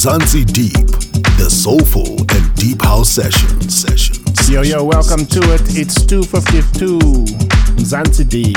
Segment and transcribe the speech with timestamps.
[0.00, 0.86] Mzansi Deep,
[1.36, 3.60] the soulful and deep house session.
[3.68, 4.48] Sessions.
[4.48, 5.60] Yo, yo, welcome to it.
[5.76, 6.98] It's 252
[7.76, 8.56] Mzansi Deep.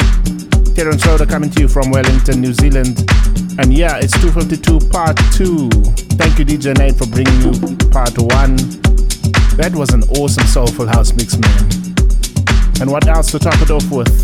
[0.74, 3.04] Terence Rhoda coming to you from Wellington, New Zealand.
[3.60, 5.70] And yeah, it's 252 part 2.
[6.16, 7.52] Thank you, DJ Nate, for bringing you
[7.92, 8.56] part 1.
[9.60, 11.68] That was an awesome soulful house mix, man.
[12.80, 14.16] And what else to top it off with,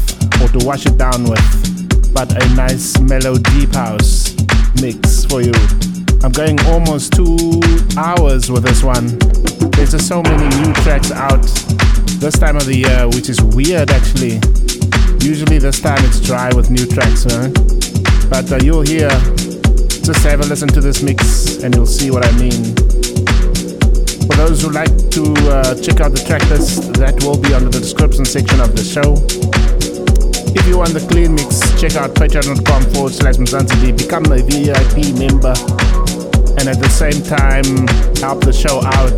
[0.42, 4.34] or to wash it down with, but a nice mellow deep house
[4.82, 5.52] mix for you.
[6.22, 7.62] I'm going almost two
[7.96, 9.18] hours with this one.
[9.72, 11.42] There's just so many new tracks out
[12.20, 14.36] this time of the year, which is weird actually.
[15.26, 17.48] Usually this time it's dry with new tracks, huh?
[18.28, 19.08] But uh, you'll hear,
[20.04, 22.76] just have a listen to this mix and you'll see what I mean.
[24.28, 27.70] For those who like to uh, check out the track list, that will be under
[27.70, 29.16] the description section of the show.
[30.52, 35.16] If you want the clean mix, check out patreon.com forward slash Mzansi Become a VIP
[35.16, 35.56] member
[36.60, 37.64] and at the same time
[38.20, 39.18] help the show out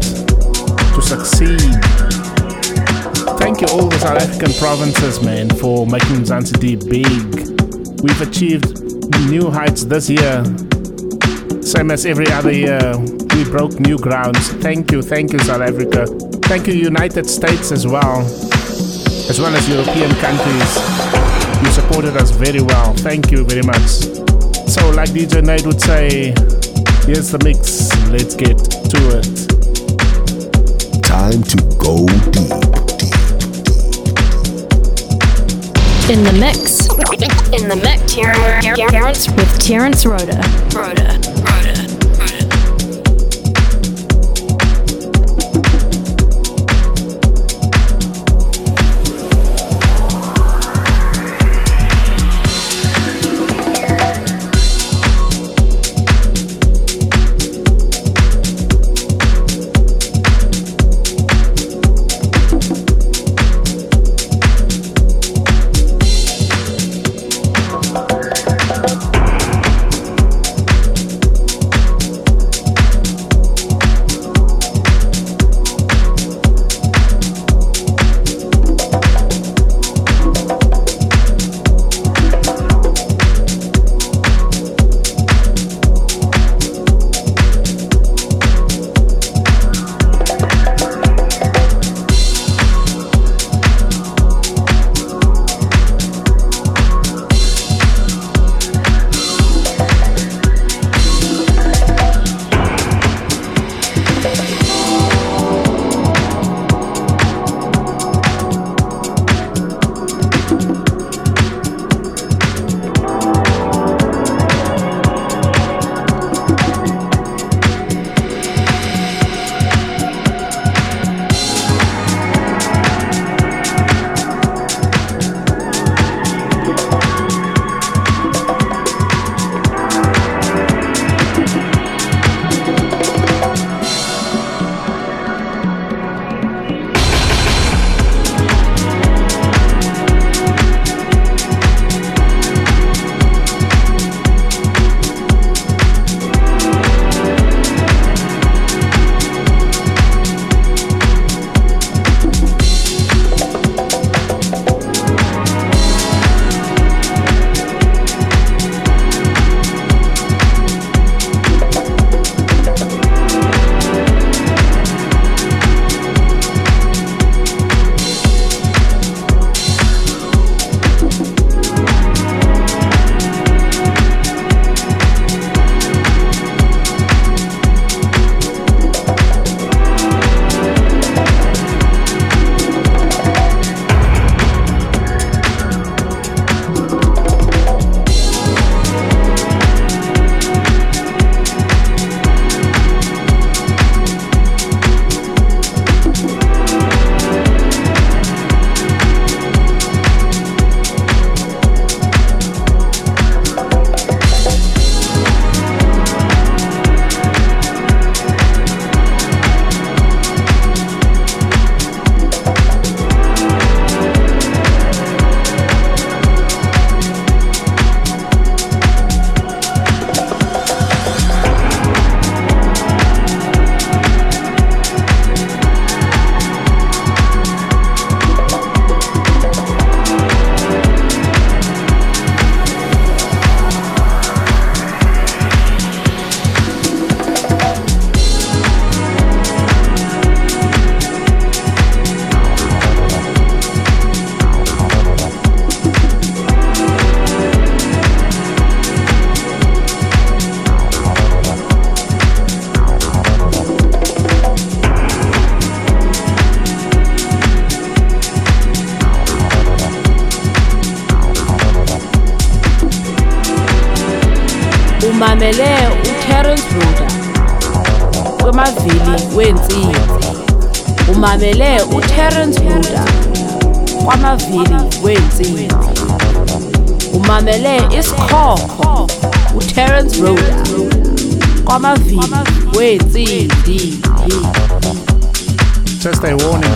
[0.94, 1.60] to succeed.
[3.40, 7.08] Thank you all the South African provinces, man, for making Zanzibar big.
[8.04, 8.82] We've achieved
[9.30, 10.44] new heights this year,
[11.62, 12.94] same as every other year.
[13.34, 14.50] We broke new grounds.
[14.62, 16.06] Thank you, thank you, South Africa.
[16.46, 20.72] Thank you, United States as well, as well as European countries.
[21.64, 22.94] You supported us very well.
[22.98, 23.88] Thank you very much.
[24.70, 26.34] So, like DJ Nate would say,
[27.06, 27.90] Here's the mix.
[28.10, 28.58] Let's get
[28.92, 29.26] to it.
[31.02, 32.52] Time to go deep.
[36.10, 36.88] In the mix.
[37.52, 38.14] In the mix.
[38.14, 40.42] Terence with Terence Rhoda.
[40.76, 41.41] Rhoda.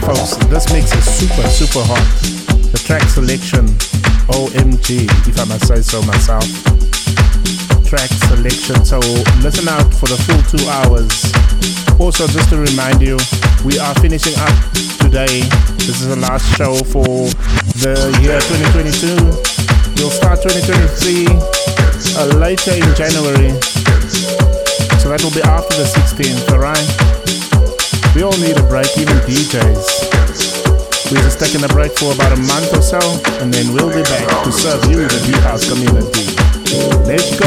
[0.05, 0.37] Folks.
[0.53, 2.05] This mix is super, super hot.
[2.71, 3.65] The track selection,
[4.29, 6.45] OMG, if I must say so myself.
[7.89, 8.99] Track selection, so
[9.41, 11.09] listen out for the full two hours.
[11.99, 13.17] Also, just to remind you,
[13.65, 14.55] we are finishing up
[15.01, 15.41] today.
[15.89, 17.05] This is the last show for
[17.81, 19.17] the year 2022.
[19.97, 21.33] We'll start 2023
[22.13, 23.57] uh, later in January.
[25.01, 27.15] So that will be after the 16th, alright?
[28.15, 29.94] We all need a break, even DJs.
[31.11, 32.99] We're just taking a break for about a month or so,
[33.39, 36.33] and then we'll be back to serve you, the Deep House community.
[37.05, 37.45] Let's go.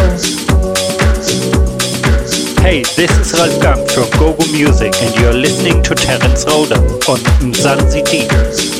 [2.62, 6.76] Hey, this is Ralf Gum from GoGo Music, and you're listening to Terence Rhoda
[7.10, 8.77] on Mzansi Deep.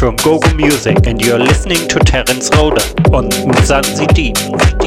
[0.00, 2.80] from GoGo Music and you're listening to Terence Rhoda
[3.12, 4.79] on Mzansi Deep.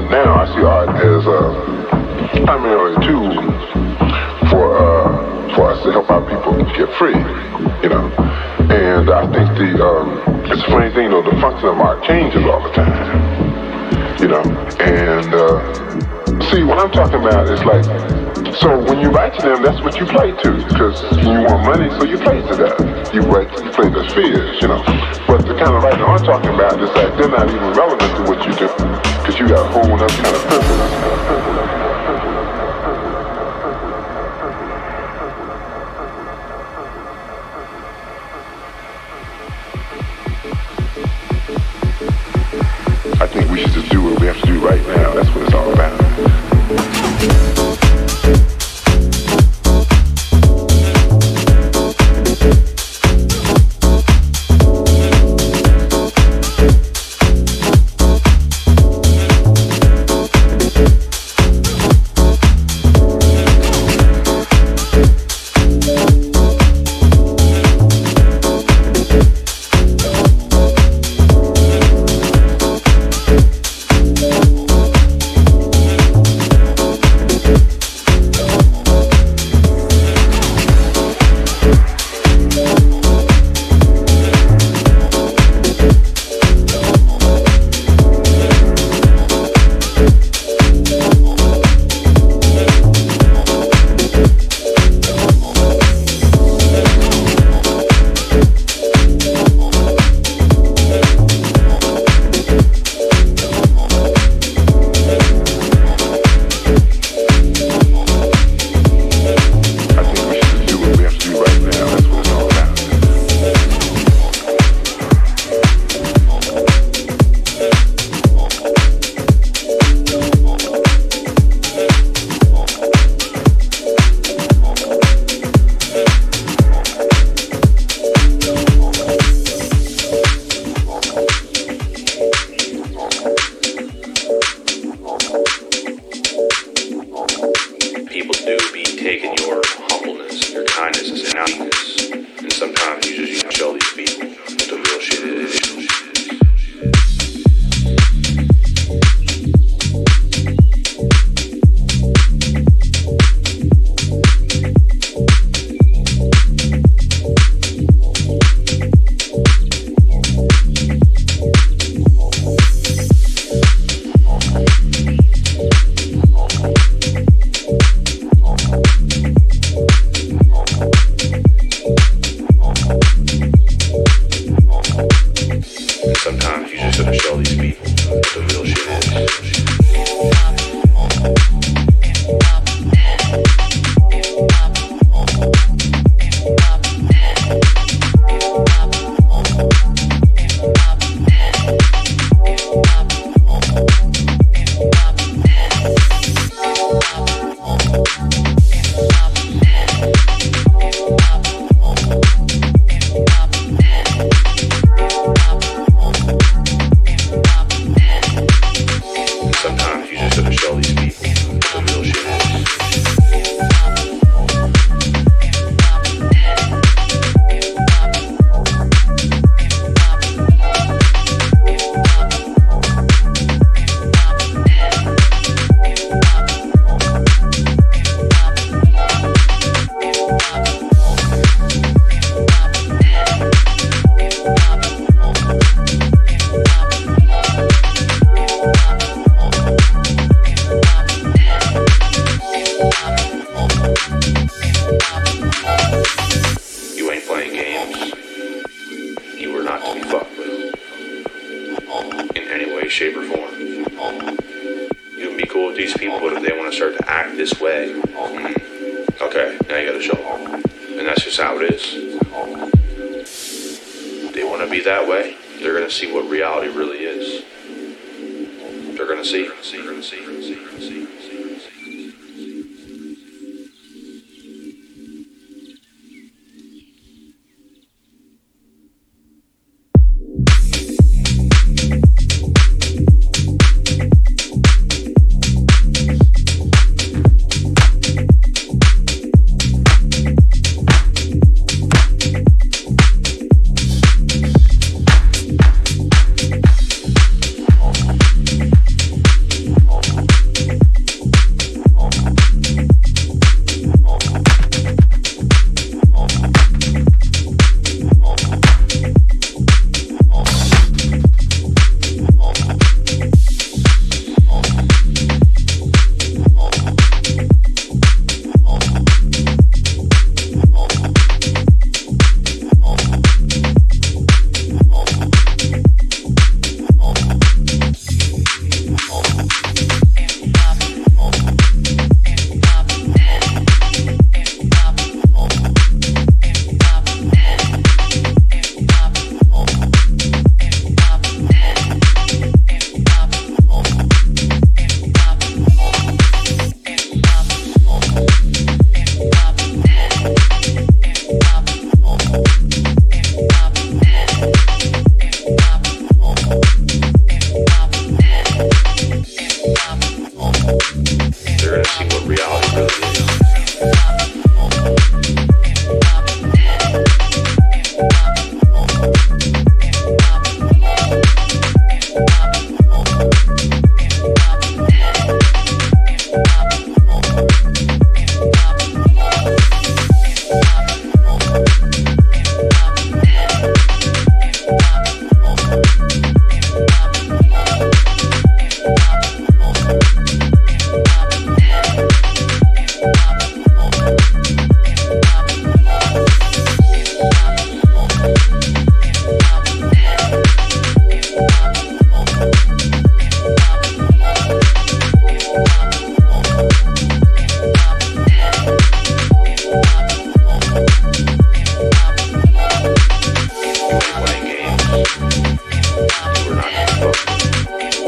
[0.00, 3.34] I, now I see art as uh, primarily a tool
[4.48, 7.18] for uh, for us to help our people get free,
[7.82, 8.08] you know.
[8.70, 12.02] And I think the um, it's a funny thing, you know, the function of art
[12.04, 14.42] changes all the time, you know.
[14.80, 18.19] And uh, see, what I'm talking about is like
[18.60, 21.90] so when you write to them, that's what you play to, because you want money,
[21.90, 23.10] so you play to that.
[23.12, 24.82] You write, you play the fears, you know.
[25.26, 28.22] But the kind of writing I'm talking about is like they're not even relevant to
[28.24, 28.68] what you do,
[29.20, 30.80] because you got a whole other kind of purpose.
[43.20, 45.14] I think we should just do what we have to do right now.
[45.14, 45.90] That's what it's all about.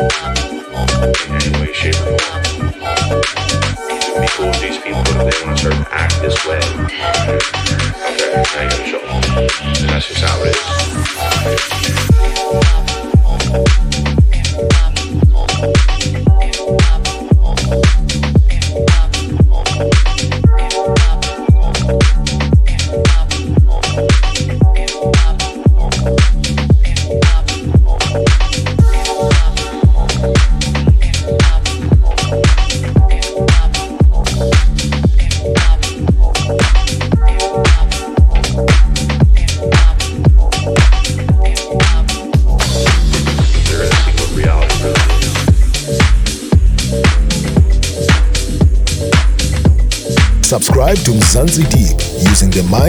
[0.08, 0.41] Bye.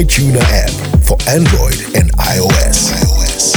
[0.03, 2.91] MyTuner app for Android and iOS.
[2.91, 3.55] iOS.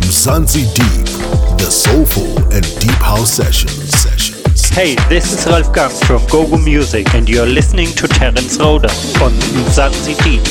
[0.00, 3.90] Mzansi Deep, the soulful and deep house sessions.
[3.90, 4.70] sessions.
[4.70, 8.88] Hey, this is Ralf Gum from GoGo Music, and you're listening to Terence Rhoda
[9.22, 10.42] on Mzansi Deep.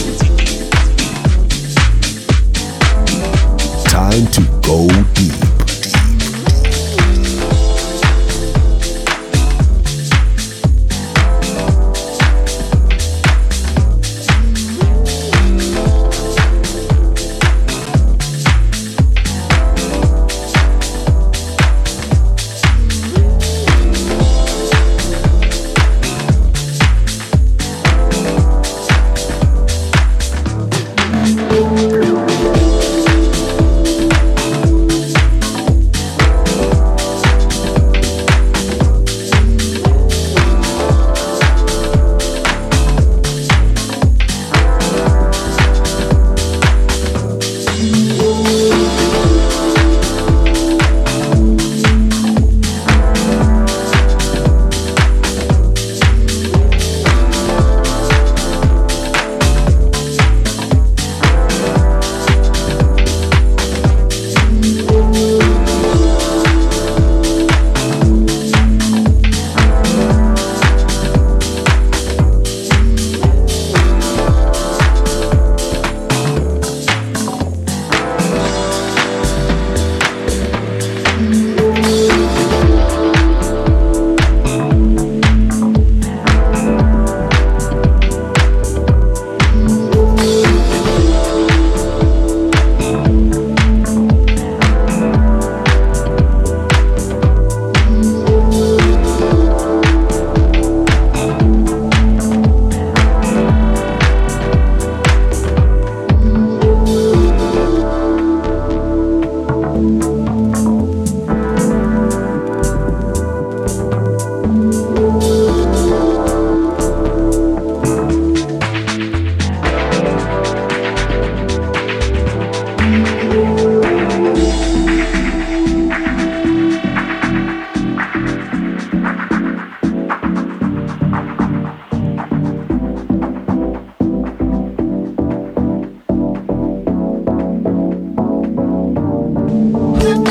[3.86, 5.45] Time to go deep.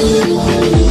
[0.06, 0.83] 一步一步。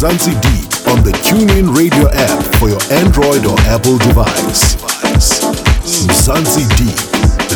[0.00, 4.74] Mzansi Deep on the TuneIn Radio app for your Android or Apple device.
[5.84, 6.96] Mzansi Deep,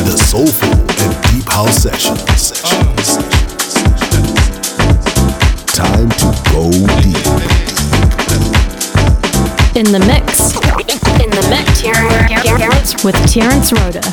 [0.05, 2.15] the soulful and deep house session.
[5.73, 6.69] Time to go
[7.01, 7.25] deep.
[9.75, 10.53] In the mix.
[11.19, 13.03] In the mix.
[13.03, 14.04] With Terence Rhoda.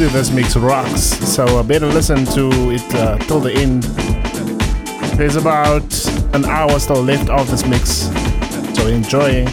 [0.00, 3.82] Told you this mix rocks, so I better listen to it uh, till the end.
[5.18, 5.84] There's about
[6.34, 8.08] an hour still left of this mix,
[8.74, 9.44] so enjoy.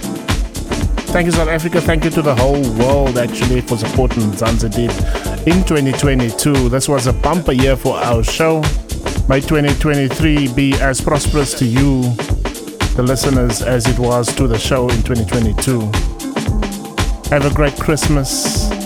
[1.12, 1.82] Thank you, South Africa.
[1.82, 4.92] Thank you to the whole world actually for supporting Mzansi Deep
[5.46, 6.70] in 2022.
[6.70, 8.62] This was a bumper year for our show.
[9.28, 12.04] May 2023 be as prosperous to you,
[12.96, 15.82] the listeners, as it was to the show in 2022.
[17.32, 18.77] Have a great Christmas.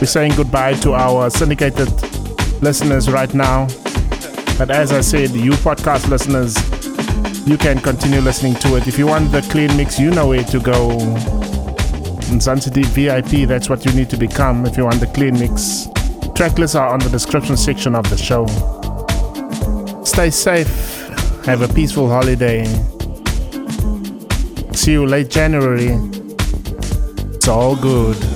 [0.00, 1.88] We're saying goodbye to our syndicated
[2.62, 3.66] listeners right now.
[4.58, 6.54] But as I said, you podcast listeners,
[7.46, 8.86] you can continue listening to it.
[8.86, 10.98] If you want the clean mix, you know where to go.
[12.28, 15.86] Mzansi Deep VIP, that's what you need to become if you want the clean mix.
[16.34, 18.44] Tracklists are on the description section of the show.
[20.04, 21.06] Stay safe.
[21.46, 22.64] Have a peaceful holiday.
[24.74, 25.88] See you late January.
[27.32, 28.35] It's all good.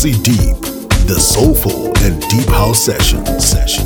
[0.00, 0.56] Deep,
[1.08, 2.82] the soulful and deep house.
[2.82, 3.22] Session.
[3.38, 3.79] Session.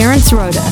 [0.00, 0.32] Rhoda.
[0.32, 0.69] Rhoda.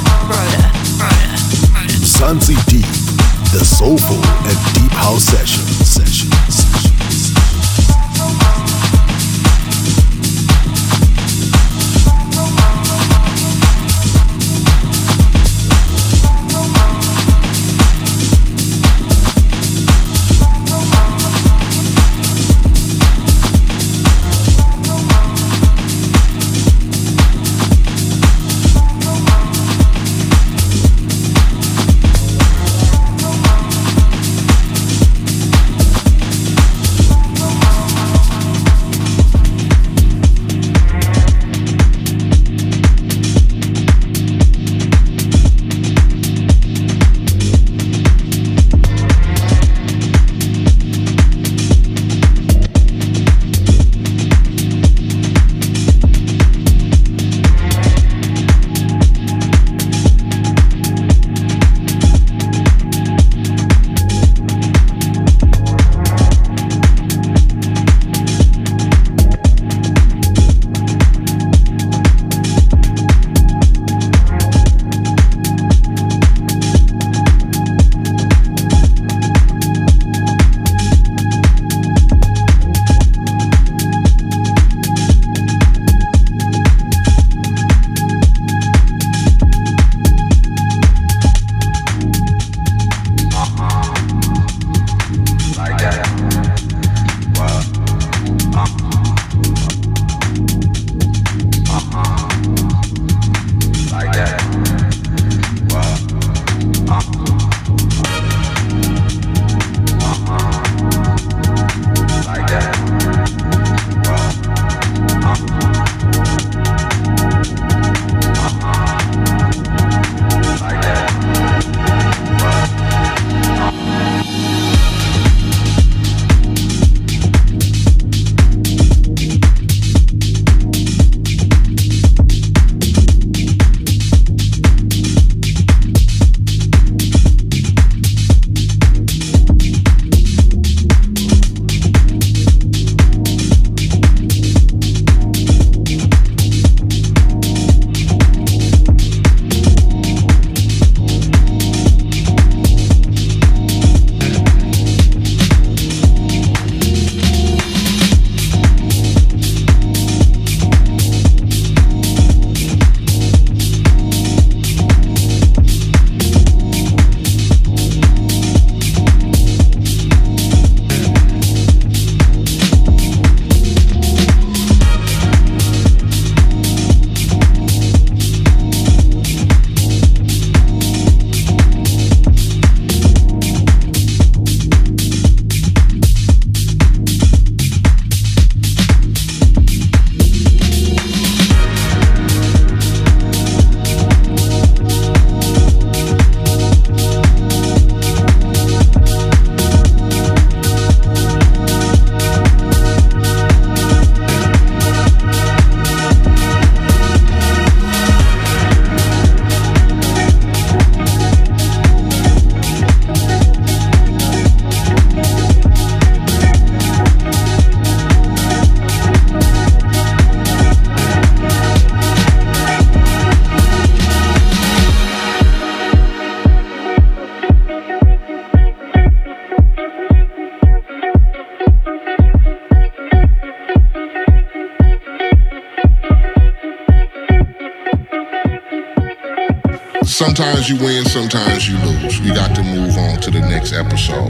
[241.19, 242.21] Sometimes you lose.
[242.21, 244.28] You got to move on to the next episode.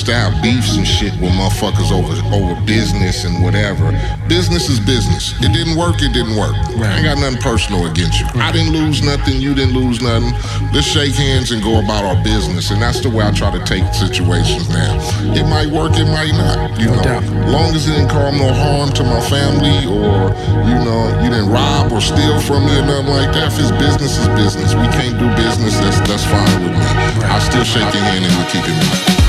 [0.00, 3.24] You know, it's too much to have beefs and shit with motherfuckers over over business
[3.24, 3.92] and whatever.
[4.28, 5.34] Business is business.
[5.40, 6.54] It didn't work, it didn't work.
[6.80, 8.26] I ain't got nothing personal against you.
[8.40, 10.32] I didn't lose nothing, you didn't lose nothing.
[10.72, 12.70] Let's shake hands and go about our business.
[12.70, 14.96] And that's the way I try to take situations now.
[15.34, 16.78] It might work, it might not.
[16.80, 17.20] You know,
[17.50, 20.32] long as it didn't cause no harm to my family or,
[20.64, 23.52] you know, you didn't rob or steal from me or nothing like that.
[23.52, 24.72] If it's business, it's business.
[24.74, 26.86] We can't do business, that's that's fine with me.
[27.26, 29.19] I still shake your hand and we keep it moving.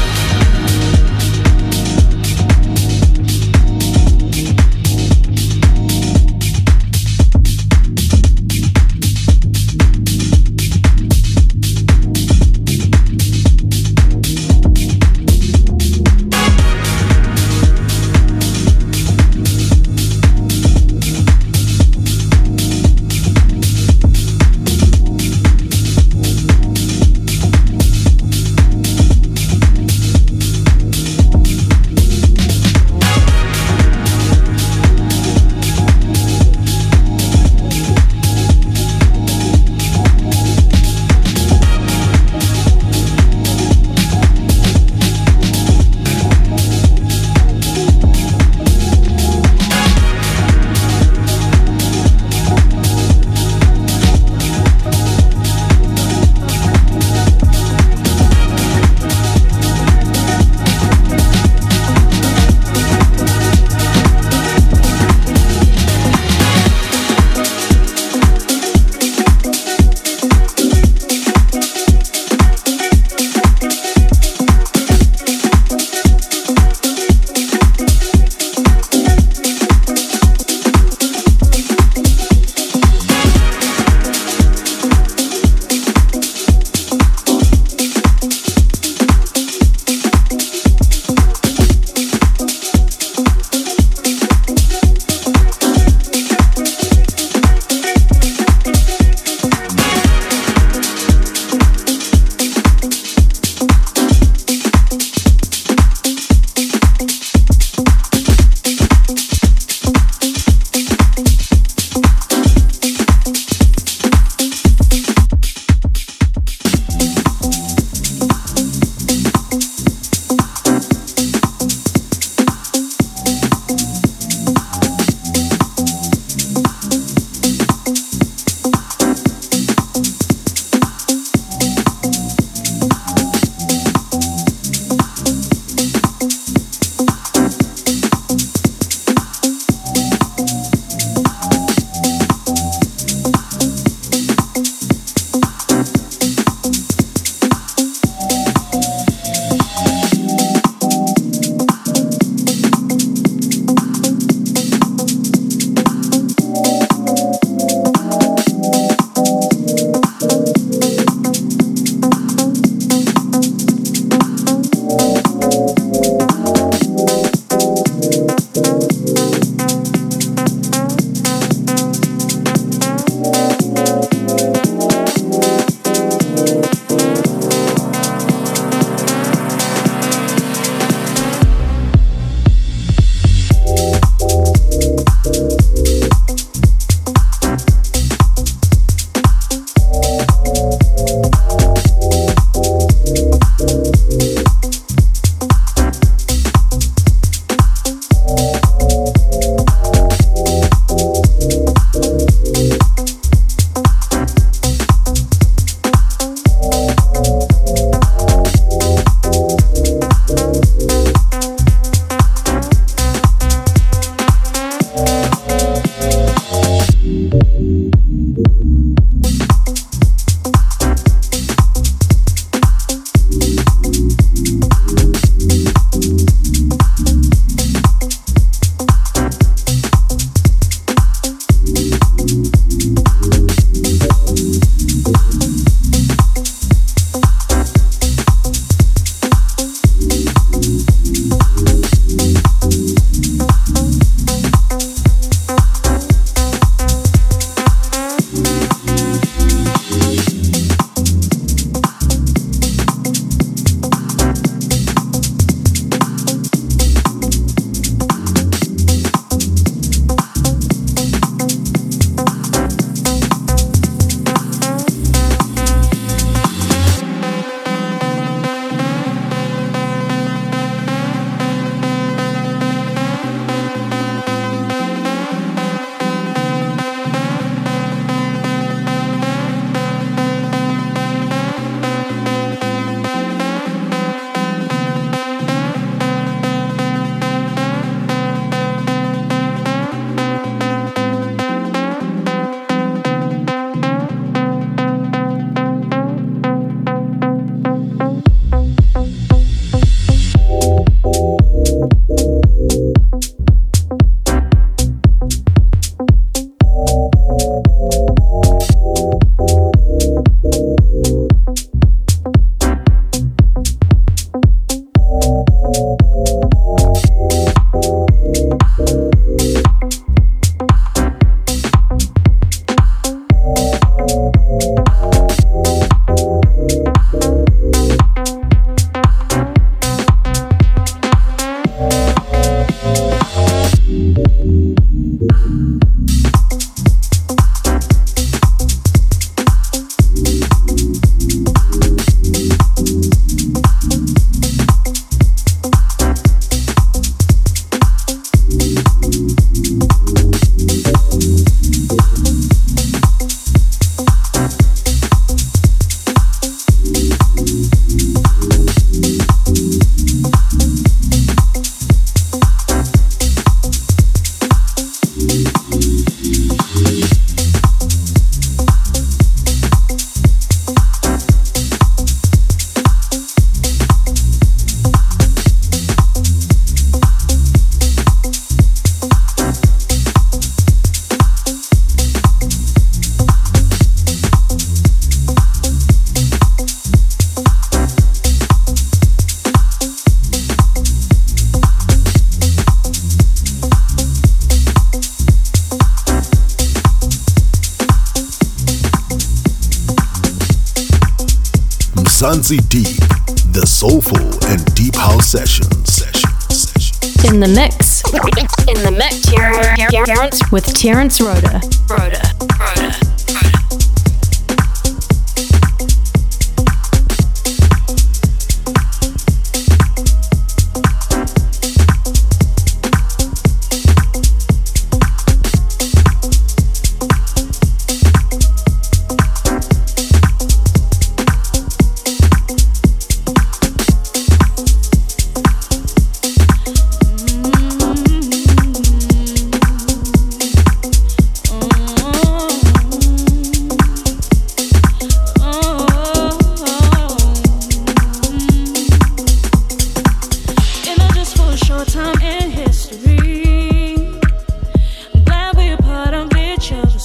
[410.82, 411.20] Rhoda.
[411.20, 411.70] Rhoda.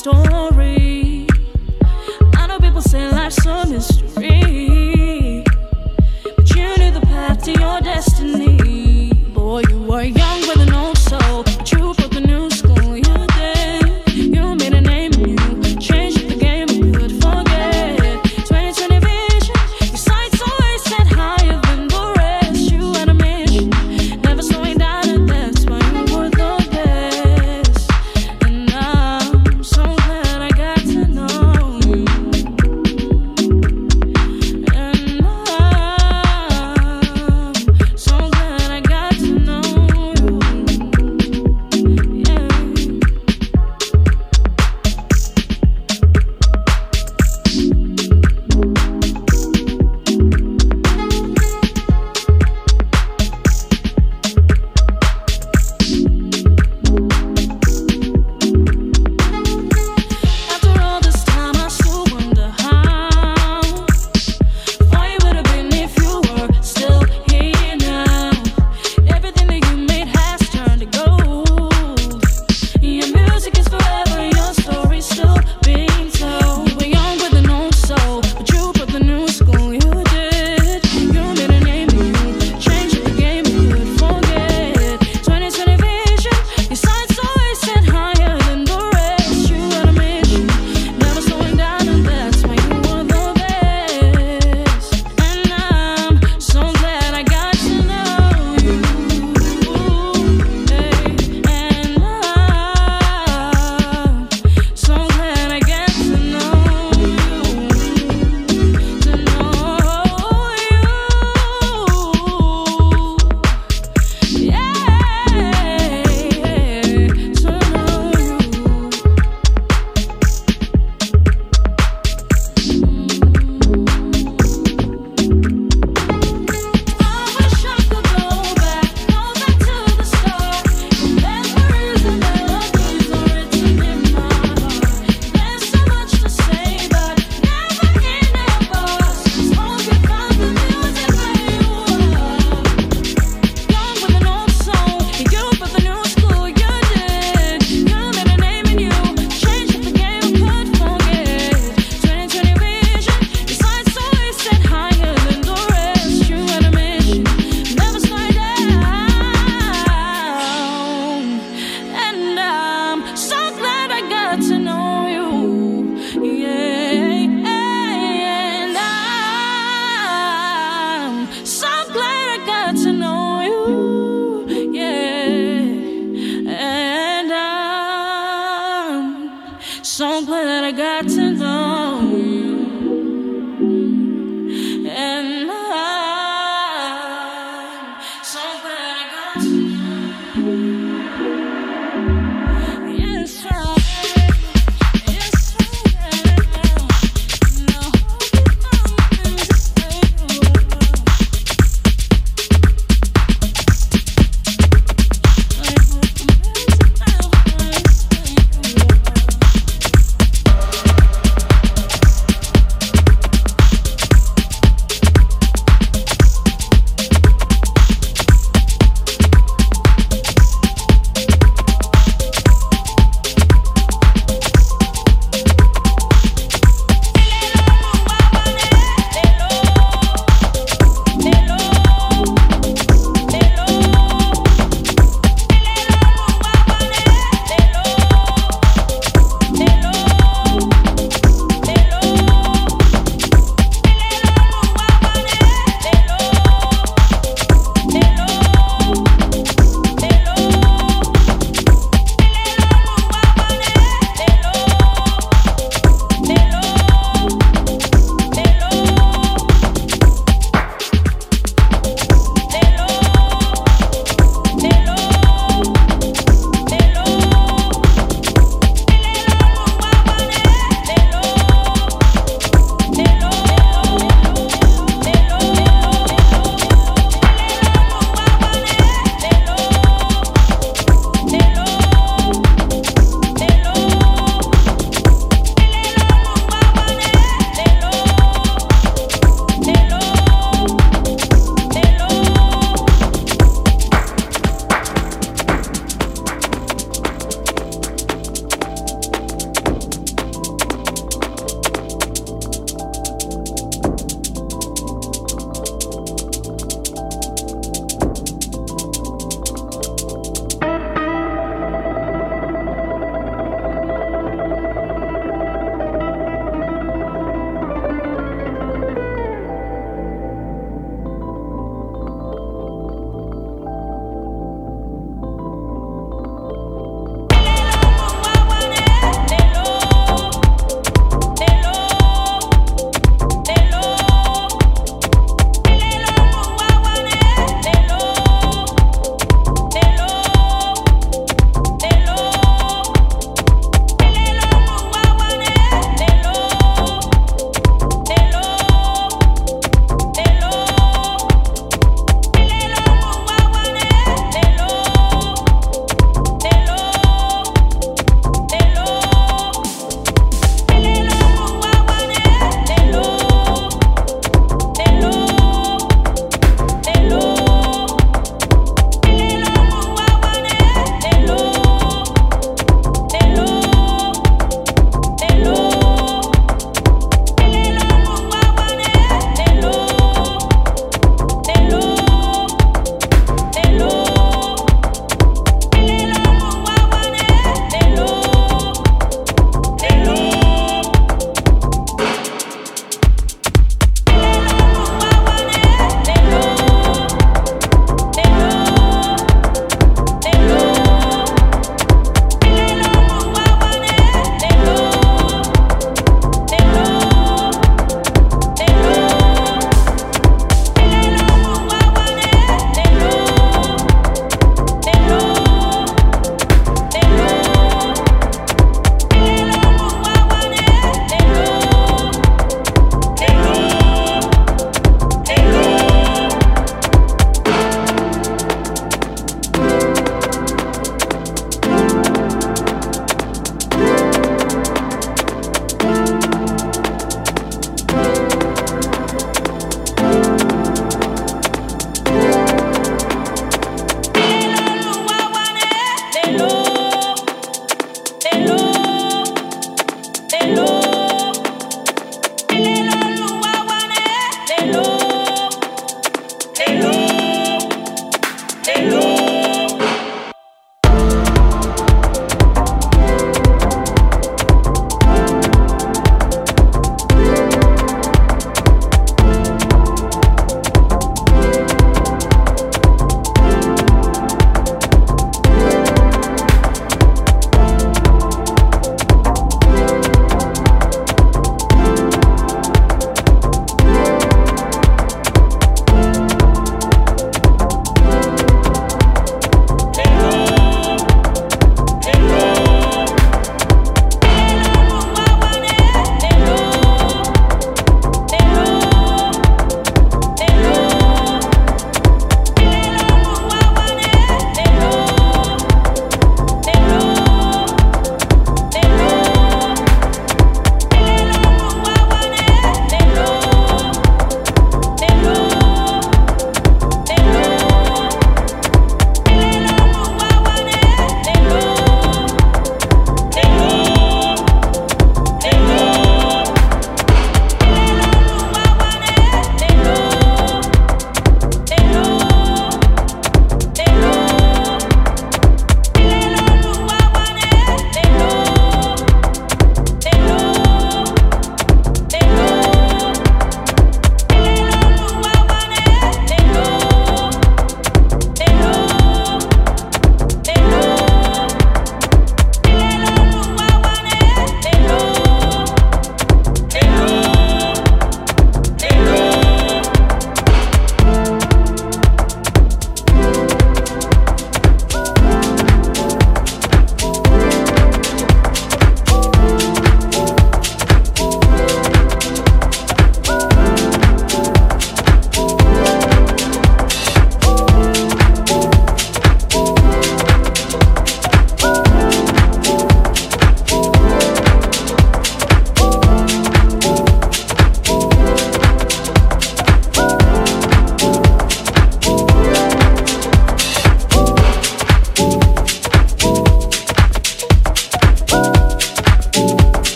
[0.00, 0.39] storm.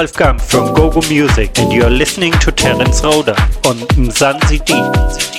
[0.00, 3.32] Is Ralf from GoGo Music, and you're listening to Terence Rhoda
[3.66, 5.29] on Mzansi D.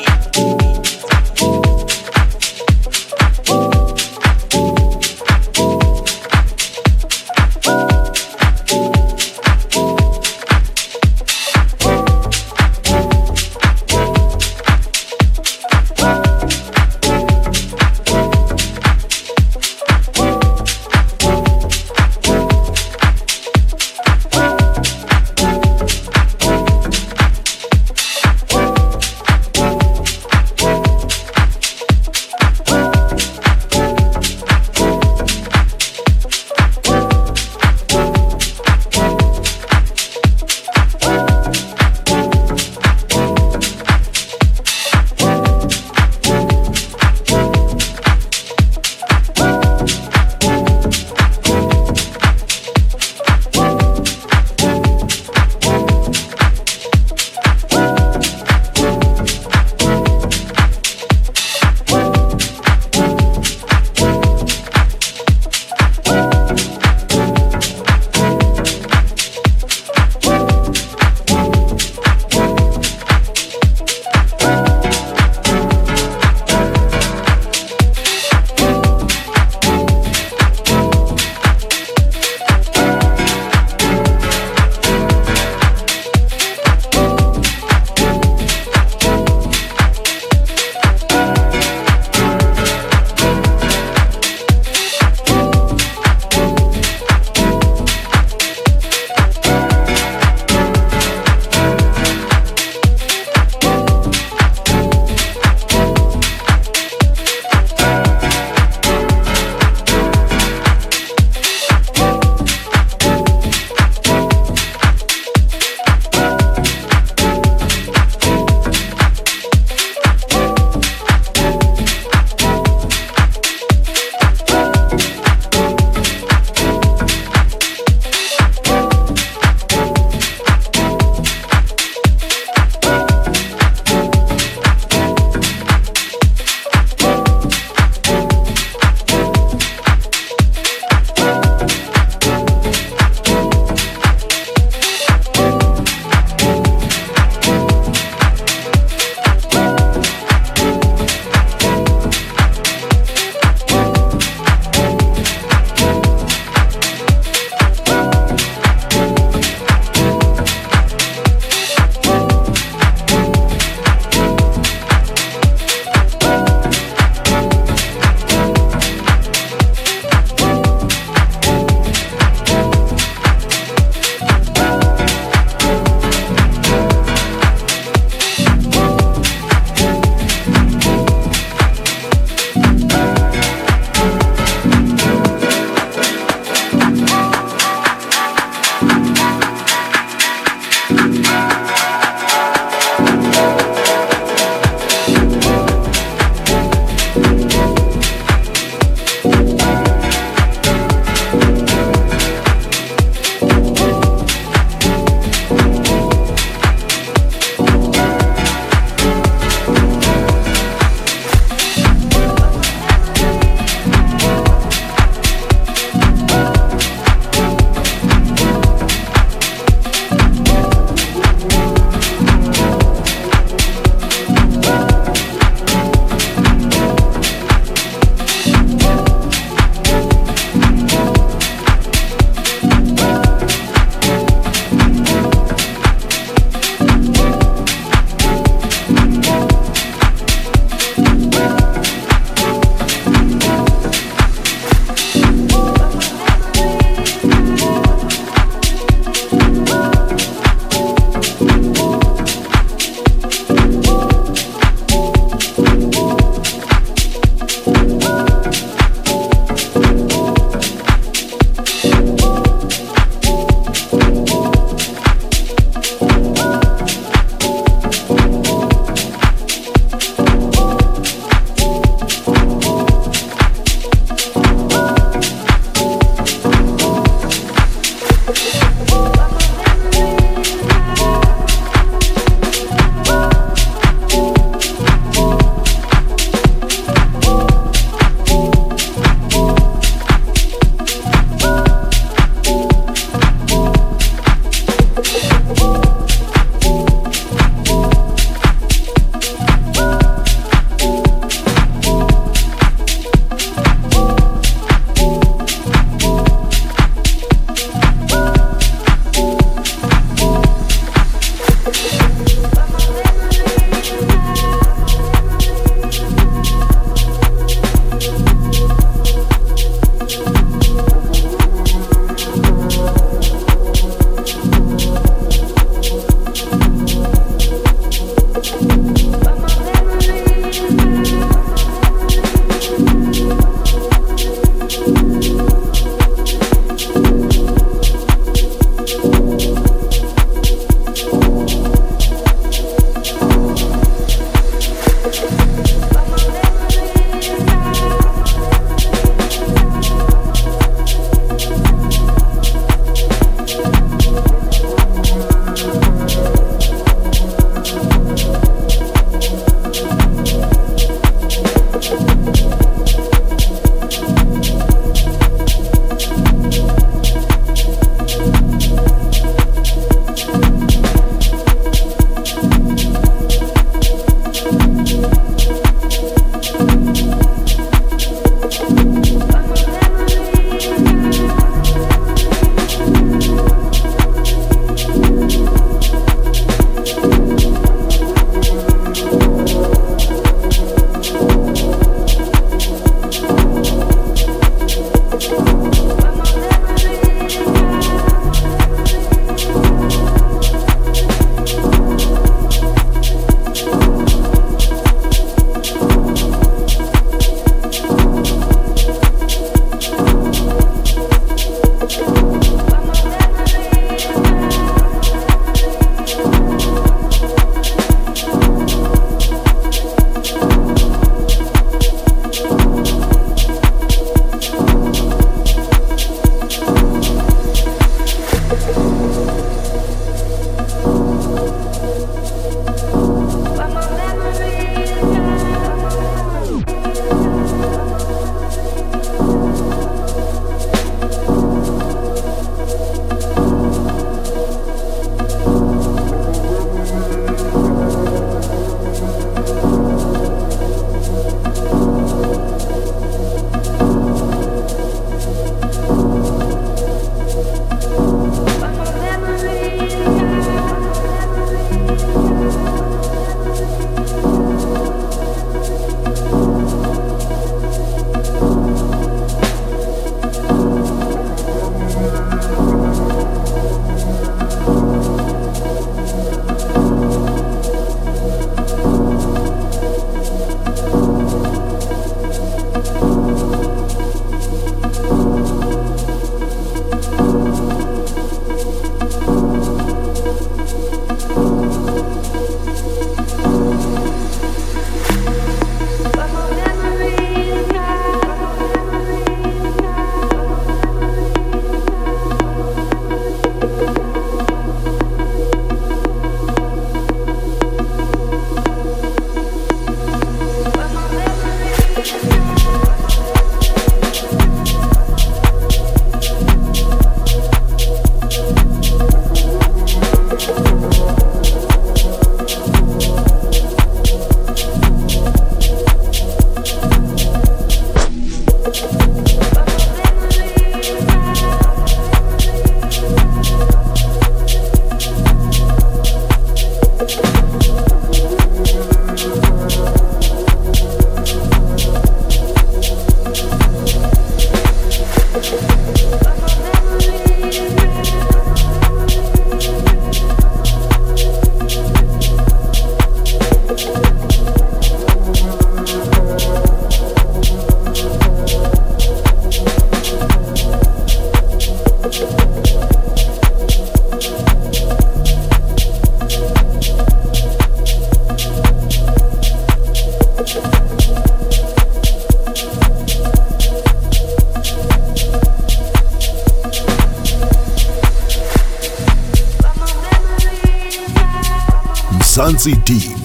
[582.62, 583.18] Deep,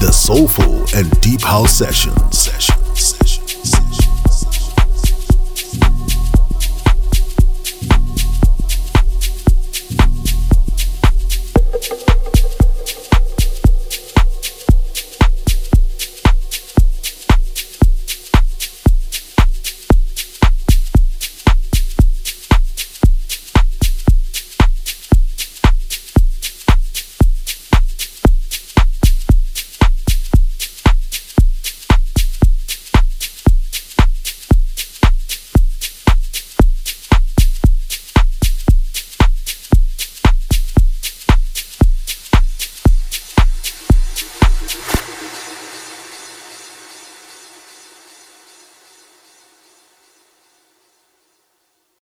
[0.00, 2.21] the soulful and deep house sessions.